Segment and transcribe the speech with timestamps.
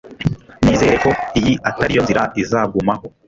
[0.63, 3.05] nizere ko iyi atariyo nzira izagumaho